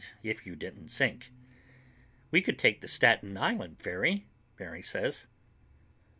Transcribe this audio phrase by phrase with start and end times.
[0.23, 1.31] If you didn't sink."
[2.31, 4.25] "We could take the Staten Island ferry,"
[4.57, 5.27] Mary says.